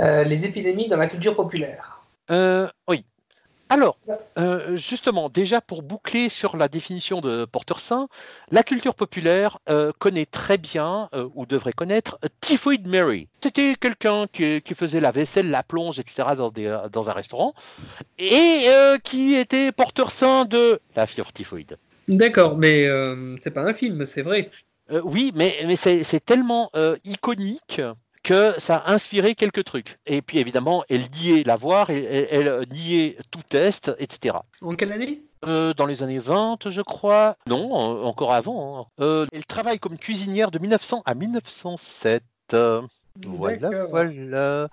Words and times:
Euh, 0.00 0.24
les 0.24 0.46
épidémies 0.46 0.88
dans 0.88 0.96
la 0.96 1.06
culture 1.06 1.36
populaire. 1.36 2.00
Euh, 2.30 2.68
oui. 2.88 3.04
Alors, 3.68 3.98
euh, 4.36 4.76
justement, 4.76 5.28
déjà 5.28 5.60
pour 5.60 5.82
boucler 5.82 6.28
sur 6.28 6.56
la 6.56 6.66
définition 6.66 7.20
de 7.20 7.44
porteur 7.44 7.78
sain, 7.78 8.08
la 8.50 8.64
culture 8.64 8.96
populaire 8.96 9.60
euh, 9.68 9.92
connaît 9.98 10.26
très 10.26 10.58
bien, 10.58 11.08
euh, 11.14 11.28
ou 11.36 11.46
devrait 11.46 11.72
connaître, 11.72 12.18
Typhoid 12.40 12.84
Mary. 12.88 13.28
C'était 13.40 13.76
quelqu'un 13.78 14.26
qui, 14.26 14.60
qui 14.62 14.74
faisait 14.74 14.98
la 14.98 15.12
vaisselle, 15.12 15.50
la 15.50 15.62
plonge, 15.62 16.00
etc. 16.00 16.30
dans, 16.36 16.50
des, 16.50 16.76
dans 16.90 17.10
un 17.10 17.12
restaurant, 17.12 17.54
et 18.18 18.64
euh, 18.66 18.98
qui 18.98 19.34
était 19.34 19.70
porteur 19.70 20.10
sain 20.10 20.46
de 20.46 20.80
la 20.96 21.06
fièvre 21.06 21.32
typhoïde. 21.32 21.76
D'accord, 22.08 22.58
mais 22.58 22.88
euh, 22.88 23.36
c'est 23.40 23.52
pas 23.52 23.62
un 23.62 23.72
film, 23.72 24.04
c'est 24.04 24.22
vrai. 24.22 24.50
Euh, 24.90 25.00
oui, 25.04 25.30
mais, 25.36 25.58
mais 25.64 25.76
c'est 25.76 26.24
tellement 26.24 26.70
euh, 26.74 26.96
iconique 27.04 27.80
que 28.22 28.54
ça 28.60 28.76
a 28.76 28.92
inspiré 28.92 29.34
quelques 29.34 29.64
trucs. 29.64 29.98
Et 30.06 30.20
puis 30.22 30.38
évidemment, 30.38 30.84
elle 30.88 31.08
niait 31.20 31.42
l'avoir, 31.44 31.90
elle, 31.90 32.26
elle 32.30 32.66
niait 32.70 33.16
tout 33.30 33.42
test, 33.48 33.92
etc. 33.98 34.36
En 34.62 34.74
quelle 34.74 34.92
année? 34.92 35.22
Euh, 35.46 35.72
dans 35.72 35.86
les 35.86 36.02
années 36.02 36.18
20, 36.18 36.68
je 36.68 36.82
crois. 36.82 37.36
Non, 37.48 37.72
encore 38.04 38.32
avant. 38.34 38.78
hein. 38.80 38.86
Euh, 39.00 39.26
elle 39.32 39.46
travaille 39.46 39.78
comme 39.78 39.96
cuisinière 39.96 40.50
de 40.50 40.58
1900 40.58 41.02
à 41.06 41.14
1907. 41.14 42.22
Euh, 42.52 42.82
Voilà, 43.24 43.86
voilà. 43.86 44.68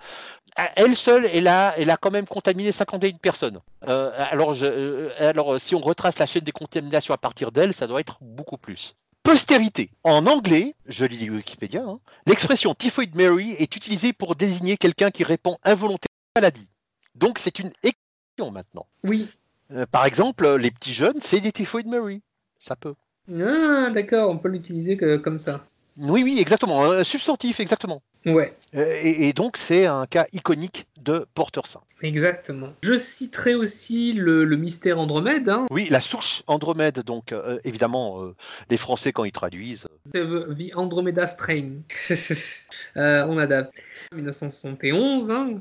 À 0.56 0.70
Elle 0.76 0.96
seule, 0.96 1.24
elle 1.32 1.46
a, 1.48 1.74
elle 1.78 1.88
a 1.90 1.96
quand 1.96 2.10
même 2.10 2.26
contaminé 2.26 2.72
51 2.72 3.12
personnes. 3.18 3.60
Euh, 3.86 4.10
alors, 4.30 4.54
je- 4.54 5.08
alors, 5.22 5.60
si 5.60 5.74
on 5.74 5.80
retrace 5.80 6.18
la 6.18 6.26
chaîne 6.26 6.42
des 6.42 6.52
contaminations 6.52 7.14
à 7.14 7.18
partir 7.18 7.52
d'elle, 7.52 7.72
ça 7.72 7.86
doit 7.86 8.00
être 8.00 8.18
beaucoup 8.20 8.56
plus. 8.58 8.94
Postérité. 9.28 9.90
En 10.04 10.26
anglais, 10.26 10.74
je 10.86 11.04
lis 11.04 11.28
Wikipédia, 11.28 11.82
hein, 11.82 12.00
l'expression 12.24 12.74
Typhoid 12.74 13.14
Mary 13.14 13.50
est 13.58 13.76
utilisée 13.76 14.14
pour 14.14 14.36
désigner 14.36 14.78
quelqu'un 14.78 15.10
qui 15.10 15.22
répand 15.22 15.58
involontairement 15.64 16.32
à 16.34 16.40
la 16.40 16.46
maladie. 16.46 16.66
Donc, 17.14 17.38
c'est 17.38 17.58
une 17.58 17.70
exception 17.82 18.50
maintenant. 18.50 18.86
Oui. 19.04 19.28
Euh, 19.70 19.84
par 19.84 20.06
exemple, 20.06 20.56
les 20.56 20.70
petits 20.70 20.94
jeunes, 20.94 21.20
c'est 21.20 21.40
des 21.40 21.52
Typhoid 21.52 21.84
Mary. 21.84 22.22
Ça 22.58 22.74
peut. 22.74 22.94
Ah, 23.30 23.90
d'accord, 23.90 24.30
on 24.30 24.38
peut 24.38 24.48
l'utiliser 24.48 24.96
comme 24.96 25.38
ça. 25.38 25.62
Oui, 25.98 26.22
oui, 26.22 26.38
exactement. 26.40 26.82
Un 26.90 27.04
substantif, 27.04 27.60
exactement. 27.60 28.00
Ouais, 28.26 28.54
Euh, 28.74 28.84
Et, 29.02 29.28
et 29.28 29.32
donc, 29.32 29.56
c'est 29.56 29.86
un 29.86 30.06
cas 30.06 30.26
iconique 30.32 30.86
de 31.00 31.26
porteur 31.34 31.66
sain. 31.66 31.80
exactement. 32.02 32.68
Je 32.82 32.98
citerai 32.98 33.54
aussi 33.54 34.12
le, 34.12 34.44
le 34.44 34.56
mystère 34.56 34.98
Andromède. 34.98 35.48
Hein. 35.48 35.66
Oui, 35.70 35.86
la 35.90 36.00
souche 36.00 36.42
Andromède, 36.48 37.00
donc 37.00 37.32
euh, 37.32 37.58
évidemment, 37.64 38.22
euh, 38.22 38.34
les 38.70 38.76
Français, 38.76 39.12
quand 39.12 39.24
ils 39.24 39.32
traduisent. 39.32 39.86
euh, 40.16 40.54
The 40.54 40.76
Andromeda 40.76 41.26
Strain. 41.26 41.70
Euh, 42.96 43.24
on 43.26 43.38
adapte. 43.38 43.72
1971. 44.12 45.30
Hein. 45.30 45.60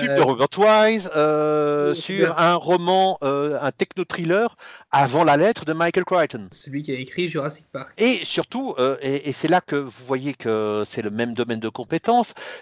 Film 0.00 0.16
de 0.16 0.20
Robert 0.22 0.48
Wise, 0.58 1.10
Oh, 1.14 1.94
sur 1.94 2.38
un 2.38 2.54
roman, 2.54 3.18
un 3.22 3.70
techno-thriller 3.72 4.56
avant 4.90 5.24
la 5.24 5.36
lettre 5.36 5.64
de 5.64 5.72
Michael 5.72 6.04
Crichton. 6.04 6.48
celui 6.52 6.82
qui 6.82 6.92
a 6.92 6.98
écrit 6.98 7.28
Jurassic 7.28 7.66
Park. 7.72 7.90
Et 7.98 8.20
surtout, 8.24 8.74
et, 9.02 9.28
et 9.28 9.32
c'est 9.32 9.48
là 9.48 9.60
que 9.60 9.76
vous 9.76 10.04
voyez 10.06 10.34
que 10.34 10.82
c'est 10.86 11.02
le 11.02 11.10
même 11.10 11.34
domaine 11.34 11.60
de 11.60 11.68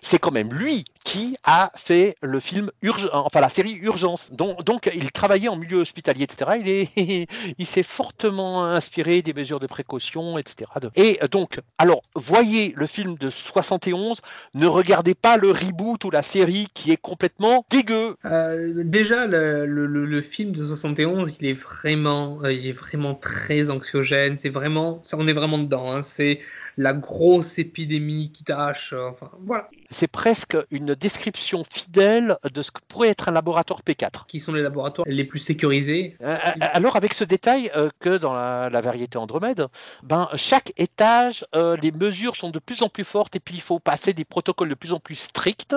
c'est 0.03 0.19
quand 0.19 0.31
même 0.31 0.53
lui 0.53 0.85
qui 1.05 1.37
a 1.45 1.73
fait 1.77 2.17
le 2.23 2.39
film 2.41 2.71
Urge, 2.83 3.09
enfin 3.13 3.41
la 3.41 3.49
série 3.49 3.73
Urgence. 3.73 4.31
Donc, 4.33 4.91
il 4.95 5.11
travaillait 5.11 5.49
en 5.49 5.57
milieu 5.57 5.79
hospitalier, 5.79 6.25
etc. 6.25 6.51
Il 6.61 6.69
est, 6.69 7.29
il 7.59 7.67
s'est 7.67 7.83
fortement 7.83 8.65
inspiré 8.65 9.23
des 9.23 9.33
mesures 9.33 9.61
de 9.61 9.67
précaution, 9.67 10.39
etc. 10.39 10.71
Et 10.97 11.19
donc, 11.31 11.61
alors 11.79 12.03
voyez 12.15 12.75
le 12.77 12.87
film 12.87 13.17
de 13.17 13.31
71, 13.31 14.21
ne 14.55 14.67
regardez 14.67 15.15
pas 15.15 15.37
le 15.37 15.51
reboot 15.51 16.05
ou 16.05 16.11
la 16.11 16.23
série 16.23 16.69
qui 16.75 16.91
est 16.91 16.97
complètement 16.97 17.65
dégueu. 17.71 18.17
Euh, 18.25 18.83
déjà, 18.85 19.27
le, 19.27 20.23
film 20.23 20.53
de 20.53 20.67
71, 20.67 21.37
il 21.41 21.47
est 21.47 21.55
vraiment, 21.55 22.41
euh, 22.43 22.53
il 22.53 22.67
est 22.67 22.73
vraiment 22.73 23.15
très 23.15 23.71
anxiogène. 23.71 24.37
C'est 24.37 24.49
vraiment, 24.49 25.03
on 25.13 25.29
est 25.29 25.33
vraiment 25.33 25.59
dedans. 25.59 25.93
hein. 25.93 26.03
C'est 26.03 26.41
la 26.77 26.93
grosse 26.93 27.59
épidémie 27.59 28.31
qui 28.33 28.45
tâche. 28.45 28.95
Euh, 29.09 29.13
enfin, 29.13 29.31
voilà. 29.41 29.75
C'est 29.91 30.07
presque 30.09 30.57
une 30.71 30.95
description 30.95 31.65
fidèle 31.69 32.37
de 32.53 32.63
ce 32.63 32.71
que 32.71 32.81
pourrait 32.89 33.09
être 33.09 33.29
un 33.29 33.33
laboratoire 33.33 33.81
P4. 33.87 34.27
Qui 34.27 34.41
sont 34.41 34.53
les 34.53 34.63
laboratoires 34.63 35.07
les 35.09 35.25
plus 35.25 35.39
sécurisés? 35.39 36.17
Euh, 36.23 36.37
Alors 36.61 36.97
avec 36.97 37.15
ce 37.15 37.25
détail 37.25 37.71
euh, 37.77 37.91
que 38.01 38.19
dans 38.19 38.35
la, 38.35 38.69
la 38.71 38.81
variété 38.81 39.19
Andromède, 39.19 39.67
ben 40.03 40.29
chaque 40.37 40.73
étage, 40.77 41.47
euh, 41.55 41.77
les 41.81 41.93
mesures 41.93 42.37
sont 42.37 42.51
de 42.51 42.59
plus 42.59 42.83
en 42.83 42.89
plus 42.89 43.05
fortes 43.05 43.37
et 43.37 43.41
puis 43.41 43.55
il 43.55 43.63
faut 43.63 43.79
passer 43.79 44.13
des 44.13 44.25
protocoles 44.25 44.69
de 44.69 44.75
plus 44.75 44.93
en 44.93 45.01
plus 45.01 45.17
stricts 45.17 45.75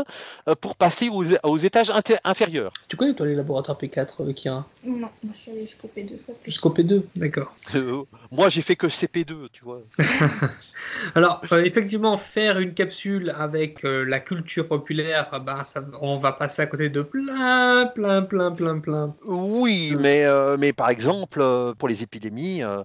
euh, 0.47 0.55
pour 0.55 0.75
passer 0.75 1.09
aux, 1.09 1.23
aux 1.43 1.57
étages 1.57 1.91
inférieurs. 2.23 2.73
Tu 2.87 2.97
connais 2.97 3.13
toi 3.13 3.25
les 3.25 3.35
laboratoires 3.35 3.77
P4 3.79 4.07
euh, 4.19 4.33
Kira 4.33 4.67
Non, 4.83 4.97
moi 4.99 5.09
je 5.33 5.37
suis 5.37 5.51
allée 5.51 5.61
jusqu'au 5.61 5.87
P2. 5.87 6.17
pas 6.17 6.33
plus. 6.33 6.51
Jusqu'au 6.51 6.69
P2 6.69 7.03
D'accord. 7.15 7.55
Euh, 7.75 8.03
moi 8.31 8.49
j'ai 8.49 8.61
fait 8.61 8.75
que 8.75 8.87
CP2, 8.87 9.47
tu 9.53 9.63
vois. 9.63 9.81
Alors, 11.15 11.41
euh, 11.51 11.63
effectivement, 11.63 12.17
faire 12.17 12.59
une 12.59 12.73
capsule 12.73 13.33
avec 13.37 13.83
euh, 13.85 14.00
la 14.03 14.19
culture 14.19 14.67
populaire, 14.67 15.41
ben, 15.45 15.63
ça, 15.63 15.83
on 16.01 16.17
va 16.17 16.31
passer 16.31 16.61
à 16.61 16.67
côté 16.67 16.89
de 16.89 17.01
plein, 17.01 17.85
plein, 17.87 18.21
plein, 18.21 18.51
plein, 18.51 18.79
plein. 18.79 19.15
Oui, 19.25 19.95
mais, 19.97 20.25
euh, 20.25 20.57
mais 20.57 20.73
par 20.73 20.89
exemple, 20.89 21.39
euh, 21.41 21.73
pour 21.73 21.87
les 21.87 22.03
épidémies, 22.03 22.63
euh, 22.63 22.83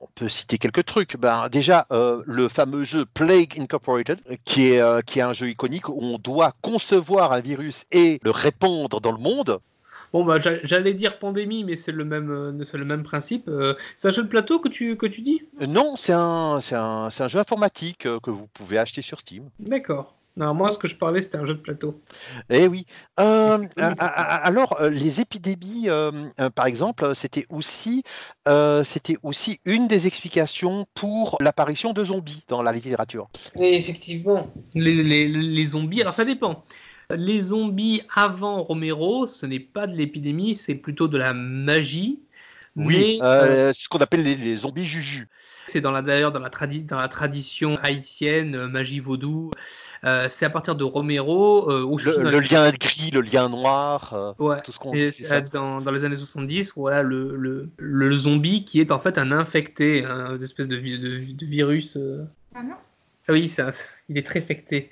on 0.00 0.06
peut 0.14 0.28
citer 0.28 0.58
quelques 0.58 0.84
trucs. 0.84 1.16
Ben, 1.16 1.48
déjà, 1.48 1.86
le 1.90 2.48
fameux 2.48 2.84
jeu 2.84 3.04
Plague 3.06 3.58
Incorporated, 3.58 4.20
qui 4.44 4.72
est, 4.72 5.04
qui 5.06 5.18
est 5.18 5.22
un 5.22 5.32
jeu 5.32 5.48
iconique 5.48 5.88
où 5.88 5.98
on 6.00 6.18
doit 6.18 6.54
concevoir 6.62 7.32
un 7.32 7.40
virus 7.40 7.84
et 7.92 8.20
le 8.22 8.30
répandre 8.30 9.00
dans 9.00 9.12
le 9.12 9.18
monde. 9.18 9.60
Bon, 10.12 10.24
bah, 10.24 10.40
j'a- 10.40 10.62
j'allais 10.64 10.94
dire 10.94 11.18
pandémie, 11.18 11.64
mais 11.64 11.76
c'est 11.76 11.92
le 11.92 12.04
même, 12.04 12.62
c'est 12.64 12.78
le 12.78 12.84
même 12.84 13.02
principe. 13.02 13.50
C'est 13.94 14.08
un 14.08 14.10
jeu 14.10 14.22
de 14.22 14.28
plateau 14.28 14.58
que 14.58 14.68
tu, 14.68 14.96
que 14.96 15.06
tu 15.06 15.20
dis? 15.20 15.42
Non, 15.60 15.96
c'est 15.96 16.14
un, 16.14 16.60
un, 16.72 17.08
un 17.18 17.28
jeu 17.28 17.38
informatique 17.38 18.08
que 18.22 18.30
vous 18.30 18.46
pouvez 18.54 18.78
acheter 18.78 19.02
sur 19.02 19.20
Steam. 19.20 19.50
D'accord. 19.58 20.14
Non, 20.38 20.54
moi, 20.54 20.70
ce 20.70 20.78
que 20.78 20.86
je 20.88 20.96
parlais, 20.96 21.20
c'était 21.20 21.36
un 21.38 21.44
jeu 21.46 21.54
de 21.54 21.60
plateau. 21.60 22.00
Eh 22.48 22.68
oui. 22.68 22.86
Euh, 23.18 23.58
a- 23.76 23.88
a- 24.06 24.36
alors, 24.46 24.80
euh, 24.80 24.88
les 24.88 25.20
épidémies, 25.20 25.88
euh, 25.88 26.12
euh, 26.40 26.48
par 26.50 26.66
exemple, 26.66 27.04
euh, 27.04 27.14
c'était 27.14 27.46
aussi, 27.50 28.04
euh, 28.46 28.84
c'était 28.84 29.16
aussi 29.22 29.60
une 29.64 29.88
des 29.88 30.06
explications 30.06 30.86
pour 30.94 31.36
l'apparition 31.40 31.92
de 31.92 32.04
zombies 32.04 32.44
dans 32.48 32.62
la 32.62 32.72
littérature. 32.72 33.28
Et 33.60 33.74
effectivement, 33.76 34.48
les, 34.74 35.02
les- 35.02 35.28
les 35.28 35.64
zombies, 35.66 36.00
alors 36.02 36.14
ça 36.14 36.24
dépend. 36.24 36.62
Les 37.10 37.42
zombies 37.42 38.02
avant 38.14 38.62
Romero, 38.62 39.26
ce 39.26 39.46
n'est 39.46 39.60
pas 39.60 39.86
de 39.86 39.96
l'épidémie, 39.96 40.54
c'est 40.54 40.74
plutôt 40.76 41.08
de 41.08 41.18
la 41.18 41.32
magie. 41.34 42.20
Oui, 42.86 43.18
mais, 43.20 43.26
euh, 43.26 43.46
euh, 43.68 43.72
ce 43.72 43.88
qu'on 43.88 43.98
appelle 43.98 44.22
les, 44.22 44.36
les 44.36 44.56
zombies 44.56 44.86
juju. 44.86 45.28
C'est 45.66 45.80
dans 45.80 45.90
la 45.90 46.00
d'ailleurs 46.00 46.32
dans 46.32 46.38
la 46.40 46.48
tradi- 46.48 46.86
dans 46.86 46.96
la 46.98 47.08
tradition 47.08 47.76
haïtienne, 47.82 48.54
euh, 48.54 48.68
magie 48.68 49.00
vaudou. 49.00 49.50
Euh, 50.04 50.26
c'est 50.28 50.46
à 50.46 50.50
partir 50.50 50.76
de 50.76 50.84
Romero 50.84 51.70
euh, 51.70 51.82
aussi 51.84 52.06
Le, 52.06 52.14
dans 52.24 52.30
le 52.30 52.38
les- 52.40 52.48
lien 52.48 52.70
gris, 52.70 53.10
le 53.10 53.20
lien 53.20 53.48
noir, 53.48 54.14
euh, 54.14 54.32
Ouais. 54.38 54.62
tout 54.62 54.72
ce 54.72 54.78
qu'on 54.78 54.92
dans, 55.52 55.80
dans 55.80 55.90
les 55.90 56.04
années 56.04 56.16
70, 56.16 56.72
voilà 56.76 57.02
le, 57.02 57.36
le, 57.36 57.68
le 57.76 58.12
zombie 58.12 58.64
qui 58.64 58.80
est 58.80 58.92
en 58.92 58.98
fait 58.98 59.18
un 59.18 59.32
infecté, 59.32 60.04
un 60.04 60.36
une 60.36 60.42
espèce 60.42 60.68
de, 60.68 60.76
de, 60.76 61.32
de 61.32 61.46
virus. 61.46 61.96
euh. 61.96 62.24
Ah 62.54 62.62
non 62.62 62.76
Ah 63.26 63.32
oui, 63.32 63.48
ça, 63.48 63.70
il 64.08 64.16
est 64.16 64.22
très 64.26 64.38
infecté. 64.38 64.88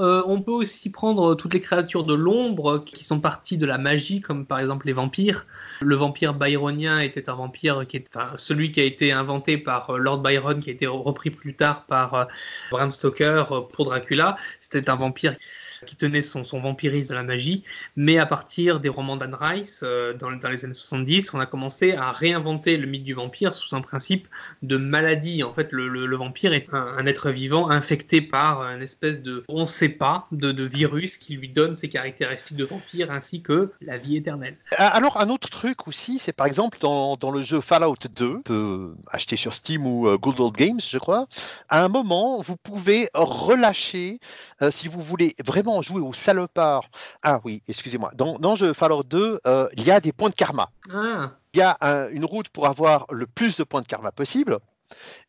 Euh, 0.00 0.22
on 0.26 0.40
peut 0.40 0.52
aussi 0.52 0.88
prendre 0.88 1.34
toutes 1.34 1.52
les 1.52 1.60
créatures 1.60 2.04
de 2.04 2.14
l'ombre 2.14 2.78
qui 2.78 3.04
sont 3.04 3.20
parties 3.20 3.58
de 3.58 3.66
la 3.66 3.76
magie, 3.76 4.22
comme 4.22 4.46
par 4.46 4.58
exemple 4.58 4.86
les 4.86 4.94
vampires. 4.94 5.46
Le 5.82 5.94
vampire 5.96 6.32
byronien 6.32 7.00
était 7.00 7.28
un 7.28 7.34
vampire 7.34 7.86
qui 7.86 7.98
est 7.98 8.18
celui 8.38 8.70
qui 8.72 8.80
a 8.80 8.84
été 8.84 9.12
inventé 9.12 9.58
par 9.58 9.90
euh, 9.90 9.98
Lord 9.98 10.22
Byron, 10.22 10.60
qui 10.60 10.70
a 10.70 10.72
été 10.72 10.86
repris 10.86 11.28
plus 11.28 11.54
tard 11.54 11.84
par 11.84 12.14
euh, 12.14 12.24
Bram 12.70 12.90
Stoker 12.90 13.44
pour 13.70 13.84
Dracula. 13.84 14.38
C'était 14.60 14.88
un 14.88 14.96
vampire 14.96 15.36
qui 15.84 15.96
tenait 15.96 16.22
son, 16.22 16.44
son 16.44 16.60
vampirisme 16.60 17.10
de 17.10 17.14
la 17.14 17.22
magie, 17.22 17.62
mais 17.96 18.18
à 18.18 18.26
partir 18.26 18.80
des 18.80 18.88
romans 18.88 19.16
d'Anne 19.16 19.36
Rice, 19.38 19.82
euh, 19.82 20.14
dans, 20.14 20.30
les 20.30 20.64
années 20.64 20.74
70, 20.74 21.34
on 21.34 21.40
a 21.40 21.46
commencé 21.46 21.92
à 21.92 22.12
réinventer 22.12 22.76
le 22.76 22.86
mythe 22.86 23.04
du 23.04 23.14
vampire 23.14 23.54
sous 23.54 23.74
un 23.74 23.80
principe 23.80 24.28
de 24.62 24.76
maladie. 24.76 25.42
En 25.42 25.52
fait, 25.52 25.72
le, 25.72 25.88
le- 25.88 26.16
vampire 26.16 26.52
est 26.52 26.72
un, 26.72 27.06
être 27.06 27.30
vivant 27.30 27.68
infecté 27.70 28.20
par 28.20 28.62
une 28.62 28.82
espèce 28.82 29.22
de, 29.22 29.44
on 29.48 29.62
ne 29.62 29.66
sait 29.66 29.88
pas, 29.88 30.26
de, 30.30 30.52
de 30.52 30.64
virus 30.64 31.16
qui 31.16 31.34
lui 31.36 31.48
donne 31.48 31.74
ses 31.74 31.88
caractéristiques 31.88 32.56
de 32.56 32.64
vampire 32.64 33.10
ainsi 33.10 33.42
que 33.42 33.72
la 33.80 33.98
vie 33.98 34.16
éternelle. 34.16 34.56
Ah, 34.76 34.88
Alors, 34.88 35.20
un 35.20 35.30
autre 35.30 35.48
truc 35.48 35.88
aussi, 35.88 36.18
c'est 36.18 36.32
par 36.32 36.46
exemple 36.46 36.78
dans, 36.80 37.16
dans 37.16 37.30
le 37.30 37.42
jeu 37.42 37.60
Fallout 37.60 37.96
2, 38.14 38.42
que 38.44 38.94
acheter 39.10 39.36
sur 39.36 39.54
Steam 39.54 39.86
ou 39.86 40.08
euh, 40.08 40.16
Good 40.16 40.52
Games, 40.54 40.80
je 40.80 40.98
crois, 40.98 41.26
à 41.68 41.84
un 41.84 41.88
moment, 41.88 42.40
vous 42.40 42.56
pouvez 42.56 43.08
relâcher, 43.14 44.20
euh, 44.60 44.70
si 44.70 44.88
vous 44.88 45.02
voulez 45.02 45.34
vraiment 45.44 45.71
jouer 45.80 46.02
au 46.02 46.12
salopard? 46.12 46.82
Ah 47.22 47.40
oui, 47.44 47.62
excusez-moi. 47.68 48.10
Dans, 48.14 48.38
dans 48.38 48.50
le 48.50 48.56
jeu 48.56 48.72
Fallout 48.74 49.04
2, 49.04 49.40
euh, 49.46 49.68
il 49.76 49.84
y 49.84 49.90
a 49.90 50.00
des 50.00 50.12
points 50.12 50.28
de 50.30 50.34
karma. 50.34 50.68
Ah, 50.92 51.30
Il 51.54 51.58
y 51.60 51.62
a 51.62 51.76
un- 51.80 52.08
une 52.10 52.24
route 52.26 52.48
pour 52.50 52.66
avoir 52.66 53.06
le 53.10 53.26
plus 53.26 53.56
de 53.56 53.64
points 53.64 53.80
de 53.82 53.86
karma 53.86 54.12
possible. 54.12 54.58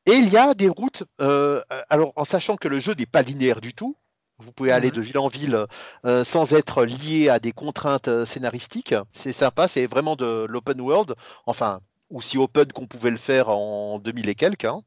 Et 0.06 0.14
il 0.14 0.28
y 0.28 0.38
a 0.38 0.54
des 0.54 0.68
routes, 0.68 1.04
euh, 1.22 1.62
alors 1.90 2.12
en 2.18 2.26
sachant 2.26 2.58
que 2.58 2.68
le 2.68 2.80
jeu 2.82 2.94
n'est 2.98 3.06
pas 3.06 3.22
linéaire 3.22 3.62
du 3.62 3.74
tout, 3.74 3.96
Vous 4.40 4.52
pouvez 4.52 4.72
aller 4.74 4.90
de 4.92 5.00
ville 5.00 5.18
en 5.20 5.28
ville 5.30 5.66
euh, 6.06 6.24
sans 6.26 6.52
être 6.54 6.84
lié 6.84 7.30
à 7.30 7.40
des 7.40 7.52
contraintes 7.54 8.08
euh, 8.10 8.26
scénaristiques. 8.26 8.96
C'est 9.14 9.32
sympa, 9.32 9.68
c'est 9.70 9.86
vraiment 9.86 10.16
de 10.18 10.46
l'open 10.50 10.82
world. 10.82 11.14
Enfin, 11.46 11.80
aussi 12.10 12.38
open 12.38 12.74
qu'on 12.74 12.88
pouvait 12.88 13.12
le 13.12 13.18
faire 13.20 13.48
en 13.50 14.00
2000 14.00 14.28
et 14.28 14.36
quelques. 14.36 14.66
hein. 14.66 14.82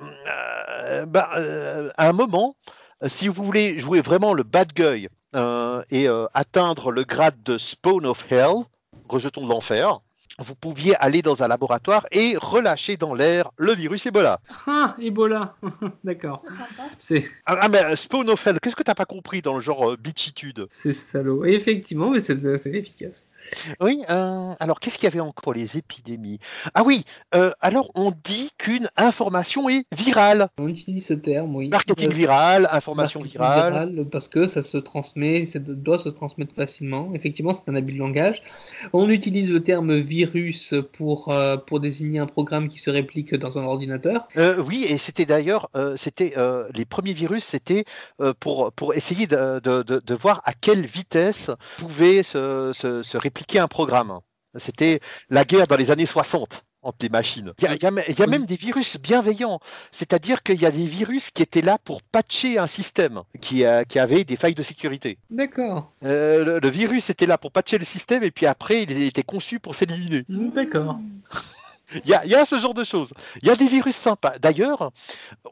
Euh, 0.00 1.04
bah, 1.06 1.28
à 1.96 2.08
un 2.08 2.12
moment, 2.12 2.56
si 3.08 3.28
vous 3.28 3.44
voulez 3.44 3.78
jouer 3.78 4.00
vraiment 4.00 4.32
le 4.32 4.42
bad 4.42 4.72
guy 4.72 5.08
euh, 5.34 5.82
et 5.90 6.08
euh, 6.08 6.26
atteindre 6.34 6.90
le 6.90 7.04
grade 7.04 7.42
de 7.42 7.58
Spawn 7.58 8.06
of 8.06 8.30
Hell, 8.30 8.64
rejeton 9.08 9.44
de 9.44 9.50
l'enfer, 9.50 10.00
vous 10.38 10.54
pouviez 10.54 10.94
aller 10.96 11.22
dans 11.22 11.42
un 11.42 11.48
laboratoire 11.48 12.06
et 12.12 12.36
relâcher 12.36 12.96
dans 12.96 13.14
l'air 13.14 13.50
le 13.56 13.72
virus 13.74 14.04
Ebola. 14.06 14.40
Ah, 14.66 14.94
Ebola. 15.00 15.54
D'accord. 16.04 16.42
C'est 16.98 17.24
Ah, 17.46 17.58
ah, 17.62 17.68
mais 17.68 17.82
euh, 17.84 17.96
Spawn 17.96 18.28
of 18.30 18.46
Hell, 18.46 18.58
qu'est-ce 18.60 18.76
que 18.76 18.82
t'as 18.82 18.94
pas 18.94 19.04
compris 19.06 19.42
dans 19.42 19.54
le 19.54 19.60
genre 19.60 19.90
euh, 19.92 19.96
bitchitude 19.96 20.66
c'est 20.70 20.92
salaud. 20.92 21.44
Et 21.44 21.52
effectivement, 21.54 22.10
mais 22.10 22.20
c'est 22.20 22.56
c'est 22.58 22.70
efficace. 22.72 23.28
Oui, 23.80 24.02
euh, 24.10 24.54
alors 24.60 24.80
qu'est-ce 24.80 24.96
qu'il 24.96 25.04
y 25.04 25.06
avait 25.08 25.20
encore 25.20 25.42
pour 25.42 25.54
les 25.54 25.76
épidémies? 25.76 26.38
Ah 26.74 26.82
oui, 26.84 27.04
euh, 27.34 27.50
alors 27.60 27.90
on 27.94 28.12
dit 28.24 28.50
qu'une 28.58 28.88
information 28.96 29.68
est 29.68 29.84
virale. 29.92 30.48
On 30.58 30.68
utilise 30.68 31.06
ce 31.06 31.14
terme, 31.14 31.54
oui. 31.56 31.68
Marketing 31.68 32.10
Euh, 32.10 32.14
viral, 32.14 32.68
information 32.70 33.20
marketing 33.20 33.40
virale. 33.40 33.72
viral, 33.90 34.08
parce 34.10 34.28
que 34.28 34.46
ça 34.46 34.62
se 34.62 34.76
transmet, 34.78 35.44
ça 35.46 35.58
doit 35.60 35.98
se 35.98 36.08
transmettre 36.08 36.54
facilement. 36.54 37.10
Effectivement, 37.14 37.52
c'est 37.52 37.68
un 37.68 37.74
habit 37.74 37.94
de 37.94 37.98
langage. 37.98 38.42
On 38.92 39.08
utilise 39.08 39.52
le 39.52 39.62
terme 39.62 39.98
virus 40.26 40.74
pour, 40.92 41.30
euh, 41.30 41.56
pour 41.56 41.80
désigner 41.80 42.18
un 42.18 42.26
programme 42.26 42.68
qui 42.68 42.78
se 42.78 42.90
réplique 42.90 43.34
dans 43.34 43.58
un 43.58 43.64
ordinateur? 43.64 44.28
Euh, 44.36 44.62
oui, 44.62 44.84
et 44.88 44.98
c'était 44.98 45.24
d'ailleurs, 45.24 45.70
euh, 45.76 45.96
c'était 45.96 46.34
les 46.74 46.84
premiers 46.84 47.14
virus, 47.14 47.44
c'était 47.44 47.84
pour, 48.40 48.72
pour 48.72 48.94
essayer 48.94 49.26
de, 49.26 49.60
de- 49.60 49.82
de- 49.82 50.00
de 50.04 50.14
voir 50.14 50.42
à 50.44 50.52
quelle 50.52 50.84
vitesse 50.86 51.50
pouvait 51.78 52.22
se, 52.22 52.72
se- 52.74 53.02
se 53.02 53.16
répliquer 53.16 53.58
un 53.58 53.68
programme. 53.68 54.20
C'était 54.56 55.00
la 55.30 55.44
guerre 55.44 55.66
dans 55.66 55.76
les 55.76 55.90
années 55.90 56.06
60 56.06 56.65
entre 56.86 56.98
les 57.02 57.08
machines. 57.08 57.52
Il 57.58 57.64
y 57.64 57.66
a, 57.66 57.74
il 57.74 57.82
y 57.82 57.86
a 57.86 57.90
me- 57.90 58.08
il 58.08 58.18
y 58.18 58.22
a 58.22 58.26
même 58.26 58.44
des 58.46 58.56
virus 58.56 58.96
bienveillants, 58.98 59.60
c'est-à-dire 59.92 60.42
qu'il 60.42 60.60
y 60.60 60.66
a 60.66 60.70
des 60.70 60.86
virus 60.86 61.30
qui 61.30 61.42
étaient 61.42 61.60
là 61.62 61.78
pour 61.82 62.02
patcher 62.02 62.58
un 62.58 62.66
système 62.68 63.22
qui, 63.40 63.64
a- 63.64 63.84
qui 63.84 63.98
avait 63.98 64.24
des 64.24 64.36
failles 64.36 64.54
de 64.54 64.62
sécurité. 64.62 65.18
D'accord. 65.30 65.90
Euh, 66.04 66.44
le, 66.44 66.58
le 66.60 66.68
virus 66.68 67.10
était 67.10 67.26
là 67.26 67.38
pour 67.38 67.50
patcher 67.50 67.78
le 67.78 67.84
système 67.84 68.22
et 68.22 68.30
puis 68.30 68.46
après 68.46 68.84
il 68.84 69.02
était 69.02 69.22
conçu 69.22 69.58
pour 69.58 69.74
s'éliminer. 69.74 70.24
D'accord. 70.28 70.98
Il 71.94 72.10
y 72.10 72.14
a, 72.14 72.24
il 72.24 72.30
y 72.30 72.34
a 72.34 72.44
ce 72.44 72.58
genre 72.58 72.74
de 72.74 72.84
choses. 72.84 73.12
Il 73.42 73.48
y 73.48 73.50
a 73.50 73.56
des 73.56 73.68
virus 73.68 73.96
sympas. 73.96 74.38
D'ailleurs, 74.38 74.90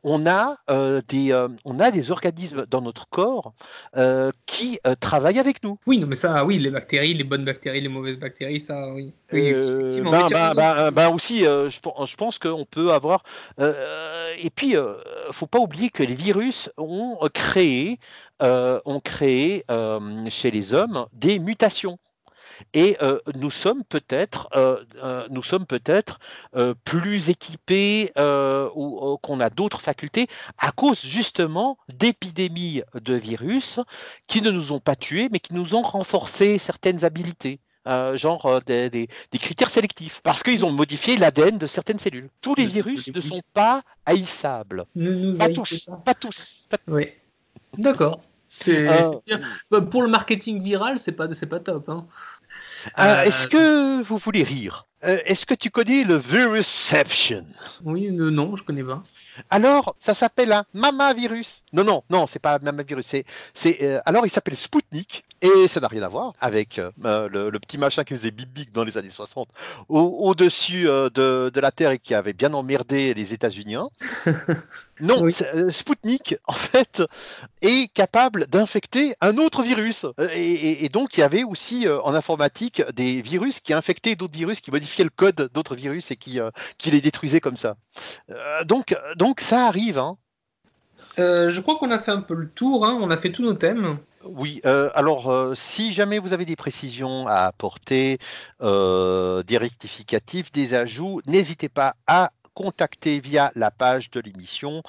on 0.03 0.27
a, 0.27 0.57
euh, 0.71 1.01
des, 1.09 1.33
euh, 1.33 1.49
on 1.65 1.79
a 1.79 1.91
des 1.91 2.11
organismes 2.11 2.67
dans 2.67 2.81
notre 2.81 3.09
corps 3.09 3.55
euh, 3.97 4.33
qui 4.47 4.79
travaillent 5.01 5.39
avec 5.39 5.63
nous. 5.63 5.79
Oui, 5.87 5.99
non, 5.99 6.07
mais 6.07 6.17
ça, 6.17 6.45
oui, 6.45 6.59
les 6.59 6.71
bactéries, 6.71 7.15
les 7.15 7.25
bonnes 7.25 7.45
bactéries, 7.45 7.81
les 7.81 7.89
mauvaises 7.89 8.19
bactéries, 8.19 8.61
ça, 8.61 8.89
oui. 8.93 9.13
Oui, 9.33 9.53
ben, 9.53 10.29
ben, 10.29 10.55
ben, 10.55 10.91
ben 10.91 11.09
aussi, 11.11 11.41
je, 11.41 11.69
je 11.71 12.17
pense 12.17 12.39
qu'on 12.39 12.65
peut 12.65 12.93
avoir. 12.93 13.23
et 13.59 14.51
puis, 14.55 14.77
euh, 14.77 14.95
faut 15.31 15.47
pas 15.47 15.59
oublier 15.59 15.91
que 15.91 16.03
les 16.03 16.15
virus 16.15 16.71
ont 16.77 17.19
créé, 17.33 17.99
ont 18.41 19.01
créé 19.01 19.65
chez 20.29 20.51
les 20.51 20.75
hommes 20.75 21.07
des 21.13 21.39
mutations. 21.39 21.99
Et 22.73 22.97
euh, 23.03 23.19
nous 23.35 23.51
sommes 23.51 23.85
peut-être, 23.85 24.49
euh, 24.57 24.85
euh, 25.03 25.27
nous 25.31 25.43
sommes 25.43 25.67
peut-être 25.67 26.19
euh, 26.57 26.75
plus 26.85 27.31
équipés 27.31 28.13
euh, 28.19 28.69
ou, 28.75 29.13
ou 29.13 29.17
qu'on 29.19 29.41
a 29.41 29.51
d'autres 29.51 29.81
facultés 29.81 30.29
à 30.59 30.71
cause 30.73 31.01
justement 31.05 31.79
d'épidémies 31.89 32.83
de 32.95 33.15
virus 33.15 33.81
qui 34.27 34.43
ne 34.43 34.51
nous 34.51 34.73
ont 34.73 34.81
pas 34.81 34.97
tués, 34.97 35.29
mais 35.31 35.41
qui 35.41 35.55
nous 35.55 35.75
ont 35.75 35.83
renforcé 35.83 36.59
certaines 36.59 37.05
habilités. 37.05 37.61
euh, 37.87 38.17
genre 38.17 38.47
euh, 38.47 38.61
des, 38.65 38.89
des- 38.89 39.09
des 39.31 39.39
critères 39.39 39.69
sélectifs, 39.69 40.21
parce 40.23 40.43
qu'ils 40.43 40.65
ont 40.65 40.73
modifié 40.73 41.19
l'ADN 41.19 41.59
de 41.59 41.67
certaines 41.67 41.99
cellules. 41.99 42.31
Tous 42.41 42.55
les 42.55 42.65
virus 42.67 43.09
ne 43.09 43.21
sont 43.21 43.43
pas 43.53 43.83
haïssables. 44.07 44.87
Ne 44.95 45.11
nous 45.13 45.37
Pas 45.37 45.49
tous, 45.51 45.85
pas. 45.85 45.97
pas 45.97 46.15
tous. 46.15 46.65
pas- 46.71 46.79
Oui. 46.89 47.09
D'accord. 47.77 48.23
C'est 48.49 48.89
Euh, 48.89 49.03
c'est 49.03 49.37
bien. 49.37 49.81
Pour 49.91 50.01
le 50.03 50.09
marketing 50.09 50.63
viral, 50.63 50.99
c'est 50.99 51.13
pas, 51.13 51.27
c'est 51.35 51.47
pas 51.49 51.61
top. 51.61 51.89
Hein. 51.91 52.07
Euh, 52.99 53.03
Euh, 53.03 53.23
Est-ce 53.25 53.47
que 53.49 54.03
vous 54.03 54.19
voulez 54.19 54.43
rire? 54.43 54.87
Euh, 55.05 55.19
Est-ce 55.27 55.45
que 55.47 55.55
tu 55.55 55.71
connais 55.71 56.05
le 56.05 56.17
virusception 56.17 57.47
Oui, 57.85 58.09
euh, 58.09 58.31
non, 58.31 58.57
je 58.57 58.63
connais 58.65 58.83
pas. 58.85 59.03
Alors, 59.51 59.97
ça 60.01 60.15
s'appelle 60.15 60.53
un 60.53 60.65
mamavirus. 60.75 61.63
Non, 61.73 61.85
non, 61.85 62.05
non, 62.09 62.27
c'est 62.27 62.39
pas 62.39 62.55
un 62.55 62.59
mamavirus. 62.61 63.05
C'est, 63.07 63.25
c'est, 63.53 64.01
alors, 64.07 64.25
il 64.27 64.31
s'appelle 64.31 64.57
Spoutnik 64.57 65.25
et 65.43 65.69
ça 65.69 65.81
n'a 65.81 65.89
rien 65.89 66.03
à 66.03 66.09
voir 66.09 66.33
avec 66.41 66.77
le, 67.03 67.29
le 67.51 67.59
petit 67.59 67.77
machin 67.77 68.05
qui 68.05 68.15
faisait 68.17 68.31
bip 68.31 68.73
dans 68.73 68.85
les 68.85 68.97
années 68.97 69.11
60 69.11 69.49
au- 69.89 69.99
au-dessus 70.21 70.85
de, 70.85 71.51
de 71.53 71.61
la 71.61 71.71
Terre 71.71 71.91
et 71.91 71.99
qui 71.99 72.15
avait 72.15 72.33
bien 72.33 72.55
emmerdé 72.55 73.13
les 73.13 73.35
États-Unis. 73.35 73.77
Non, 75.01 75.23
Oui. 75.23 75.35
euh, 75.55 75.71
Spoutnik, 75.71 76.37
en 76.47 76.53
fait, 76.53 77.03
est 77.63 77.93
capable 77.93 78.47
d'infecter 78.47 79.15
un 79.21 79.39
autre 79.39 79.63
virus. 79.63 80.05
Euh, 80.21 80.29
Et, 80.33 80.53
et- 80.53 80.85
et 80.85 80.89
donc, 80.89 81.17
il 81.17 81.21
y 81.21 81.23
avait 81.25 81.45
aussi 81.45 81.87
euh, 81.87 82.01
en 82.03 82.15
informatique 82.15 82.83
des 82.95 83.21
virus 83.23 83.61
qui 83.61 83.73
infectaient 83.73 84.15
d'autres 84.17 84.35
virus, 84.35 84.61
qui 84.61 84.71
modifiaient 84.71 85.05
le 85.05 85.11
code 85.11 85.51
d'autres 85.53 85.75
virus 85.75 86.11
et 86.11 86.17
qui, 86.17 86.39
euh, 86.41 86.51
qui 86.79 86.91
les 86.91 87.01
détruisaient 87.01 87.41
comme 87.41 87.57
ça. 87.57 87.77
Euh, 88.31 88.65
donc, 88.65 88.97
donc, 89.17 89.41
ça 89.41 89.67
arrive. 89.67 89.99
Hein. 89.99 90.17
Euh, 91.19 91.49
je 91.51 91.61
crois 91.61 91.77
qu'on 91.77 91.91
a 91.91 91.99
fait 91.99 92.11
un 92.13 92.21
peu 92.23 92.35
le 92.35 92.49
tour. 92.49 92.85
Hein. 92.87 92.99
On 93.01 93.11
a 93.11 93.17
fait 93.17 93.31
tous 93.31 93.43
nos 93.43 93.55
thèmes. 93.55 93.99
Oui, 94.25 94.61
euh, 94.65 94.91
alors 94.95 95.31
euh, 95.31 95.55
si 95.55 95.93
jamais 95.93 96.19
vous 96.19 96.33
avez 96.33 96.45
des 96.47 96.57
précisions 96.57 97.27
à 97.29 97.41
apporter, 97.43 98.19
euh, 98.63 99.43
des 99.43 99.59
rectificatifs, 99.59 100.51
des 100.51 100.73
ajouts, 100.73 101.21
n'hésitez 101.27 101.69
pas 101.69 101.95
à 102.07 102.33
contacter 102.55 103.21
via 103.21 103.53
la 103.55 103.71
page 103.71 104.11
de 104.11 104.21
l'émission 104.21 104.83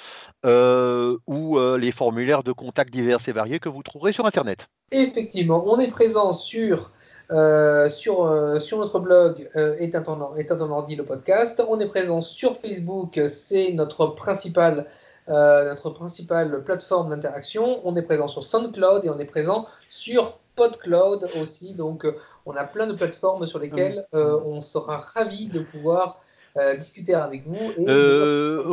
euh, 0.45 1.17
ou 1.27 1.57
euh, 1.57 1.77
les 1.77 1.91
formulaires 1.91 2.43
de 2.43 2.51
contact 2.51 2.91
divers 2.93 3.19
et 3.27 3.31
variés 3.31 3.59
que 3.59 3.69
vous 3.69 3.83
trouverez 3.83 4.11
sur 4.11 4.25
Internet. 4.25 4.67
Effectivement, 4.91 5.63
on 5.65 5.79
est 5.79 5.89
présent 5.89 6.33
sur, 6.33 6.91
euh, 7.31 7.89
sur, 7.89 8.25
euh, 8.25 8.59
sur 8.59 8.77
notre 8.77 8.99
blog 8.99 9.49
euh, 9.55 9.75
Éteins 9.79 10.03
ton, 10.03 10.21
ordi, 10.71 10.95
le 10.95 11.03
podcast. 11.03 11.61
On 11.67 11.79
est 11.79 11.87
présent 11.87 12.21
sur 12.21 12.55
Facebook, 12.55 13.19
c'est 13.27 13.71
notre 13.73 14.07
principale, 14.07 14.85
notre 15.27 15.89
principale 15.89 16.63
plateforme 16.63 17.09
d'interaction. 17.09 17.81
On 17.83 17.95
est 17.95 18.03
présent 18.03 18.27
sur 18.27 18.43
SoundCloud 18.43 19.05
et 19.05 19.09
on 19.09 19.17
est 19.17 19.25
présent 19.25 19.65
sur 19.89 20.37
PodCloud 20.55 21.29
aussi. 21.41 21.73
Donc, 21.73 22.05
on 22.45 22.55
a 22.55 22.63
plein 22.63 22.85
de 22.85 22.93
plateformes 22.93 23.47
sur 23.47 23.57
lesquelles 23.57 24.05
on 24.13 24.61
sera 24.61 24.97
ravi 24.97 25.47
de 25.47 25.61
pouvoir 25.61 26.21
discuter 26.77 27.13
avec 27.13 27.45
vous. 27.45 27.71
Et 27.77 27.85
Euh, 27.87 28.63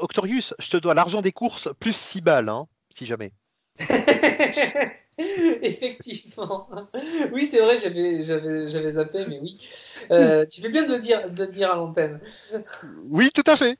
Octorius, 0.00 0.54
je 0.58 0.70
te 0.70 0.76
dois 0.76 0.94
l'argent 0.94 1.22
des 1.22 1.32
courses 1.32 1.68
plus 1.80 1.94
6 1.94 2.20
balles, 2.20 2.48
hein, 2.48 2.66
si 2.96 3.06
jamais. 3.06 3.32
Effectivement. 5.18 6.68
Oui, 7.32 7.46
c'est 7.46 7.60
vrai, 7.60 7.78
j'avais, 7.78 8.20
zappé, 8.90 9.26
mais 9.28 9.38
oui. 9.40 9.58
Euh, 10.10 10.46
tu 10.46 10.60
fais 10.60 10.68
bien 10.68 10.84
de 10.84 10.92
le 10.92 10.98
dire, 10.98 11.30
de 11.30 11.44
le 11.44 11.52
dire 11.52 11.70
à 11.70 11.76
l'antenne. 11.76 12.20
Oui, 13.08 13.30
tout 13.34 13.44
à 13.46 13.56
fait. 13.56 13.78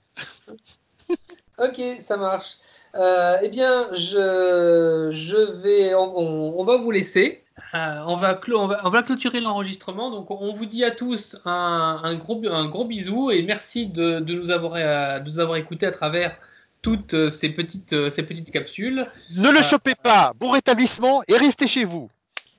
Ok, 1.59 1.80
ça 1.99 2.16
marche. 2.16 2.59
Euh, 2.94 3.38
eh 3.42 3.49
bien, 3.49 3.88
je, 3.92 5.11
je 5.12 5.52
vais, 5.62 5.94
on 5.94 6.64
va 6.64 6.76
vous 6.76 6.90
laisser. 6.90 7.42
Euh, 7.75 8.05
on, 8.07 8.17
va 8.17 8.35
clo- 8.35 8.59
on, 8.59 8.67
va, 8.67 8.81
on 8.85 8.91
va 8.91 9.02
clôturer 9.02 9.41
l'enregistrement. 9.41 10.11
Donc, 10.11 10.31
on 10.31 10.52
vous 10.52 10.67
dit 10.67 10.85
à 10.85 10.91
tous 10.91 11.37
un, 11.45 12.00
un 12.02 12.14
gros, 12.14 12.41
un 12.50 12.67
gros 12.67 12.85
bisou 12.85 13.31
et 13.31 13.43
merci 13.43 13.87
de, 13.87 14.21
de 14.21 14.35
nous 14.35 14.50
avoir, 14.50 14.75
euh, 14.76 15.19
de 15.21 15.25
nous 15.29 15.38
avoir 15.38 15.57
écoutés 15.57 15.87
à 15.87 15.91
travers 15.93 16.37
toutes 16.83 17.14
euh, 17.14 17.29
ces 17.29 17.49
petites, 17.49 17.93
euh, 17.95 18.11
ces 18.11 18.25
petites 18.25 18.50
capsules. 18.50 19.07
Ne 19.37 19.50
le 19.50 19.62
chopez 19.62 19.95
pas. 19.95 20.33
Bon 20.38 20.50
rétablissement 20.50 21.23
et 21.29 21.37
restez 21.38 21.67
chez 21.69 21.85
vous. 21.85 22.11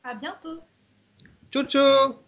À 0.04 0.16
bientôt. 0.16 0.62
Ciao, 1.52 1.64
ciao 1.64 2.23